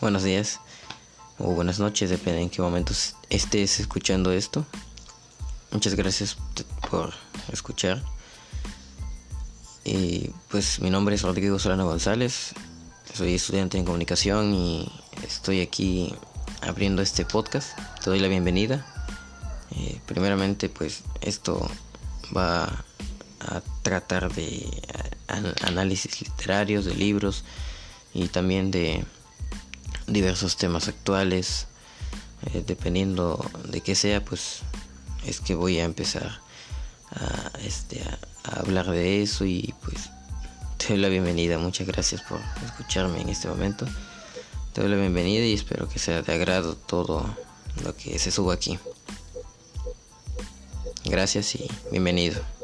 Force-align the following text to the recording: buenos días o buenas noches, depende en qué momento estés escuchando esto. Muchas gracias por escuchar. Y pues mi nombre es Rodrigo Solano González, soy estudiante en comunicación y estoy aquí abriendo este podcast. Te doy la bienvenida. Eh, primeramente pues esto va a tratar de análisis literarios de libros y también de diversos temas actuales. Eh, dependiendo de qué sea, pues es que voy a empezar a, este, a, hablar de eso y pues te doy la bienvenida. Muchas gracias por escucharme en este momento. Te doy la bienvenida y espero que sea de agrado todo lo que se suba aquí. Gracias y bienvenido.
buenos 0.00 0.22
días 0.22 0.60
o 1.38 1.52
buenas 1.54 1.78
noches, 1.78 2.10
depende 2.10 2.40
en 2.40 2.50
qué 2.50 2.62
momento 2.62 2.92
estés 3.30 3.80
escuchando 3.80 4.32
esto. 4.32 4.64
Muchas 5.70 5.94
gracias 5.94 6.36
por 6.90 7.12
escuchar. 7.52 8.02
Y 9.84 10.30
pues 10.48 10.80
mi 10.80 10.90
nombre 10.90 11.14
es 11.14 11.22
Rodrigo 11.22 11.58
Solano 11.58 11.86
González, 11.86 12.52
soy 13.14 13.34
estudiante 13.34 13.78
en 13.78 13.84
comunicación 13.84 14.54
y 14.54 14.90
estoy 15.22 15.60
aquí 15.60 16.14
abriendo 16.62 17.02
este 17.02 17.24
podcast. 17.24 17.78
Te 18.02 18.10
doy 18.10 18.20
la 18.20 18.28
bienvenida. 18.28 18.84
Eh, 19.76 20.00
primeramente 20.06 20.68
pues 20.68 21.02
esto 21.20 21.70
va 22.36 22.64
a 23.40 23.62
tratar 23.82 24.32
de 24.32 24.82
análisis 25.62 26.20
literarios 26.20 26.84
de 26.84 26.94
libros 26.94 27.44
y 28.14 28.28
también 28.28 28.70
de 28.70 29.04
diversos 30.06 30.56
temas 30.56 30.88
actuales. 30.88 31.66
Eh, 32.52 32.62
dependiendo 32.66 33.44
de 33.68 33.80
qué 33.80 33.94
sea, 33.94 34.24
pues 34.24 34.60
es 35.26 35.40
que 35.40 35.54
voy 35.54 35.78
a 35.78 35.84
empezar 35.84 36.40
a, 37.10 37.58
este, 37.64 38.02
a, 38.44 38.60
hablar 38.60 38.90
de 38.90 39.22
eso 39.22 39.44
y 39.44 39.74
pues 39.82 40.10
te 40.76 40.88
doy 40.88 40.98
la 40.98 41.08
bienvenida. 41.08 41.58
Muchas 41.58 41.86
gracias 41.86 42.22
por 42.22 42.40
escucharme 42.64 43.20
en 43.20 43.28
este 43.28 43.48
momento. 43.48 43.86
Te 44.72 44.82
doy 44.82 44.90
la 44.90 44.96
bienvenida 44.96 45.44
y 45.44 45.54
espero 45.54 45.88
que 45.88 45.98
sea 45.98 46.22
de 46.22 46.32
agrado 46.32 46.76
todo 46.76 47.24
lo 47.82 47.96
que 47.96 48.18
se 48.18 48.30
suba 48.30 48.54
aquí. 48.54 48.78
Gracias 51.04 51.54
y 51.54 51.70
bienvenido. 51.90 52.55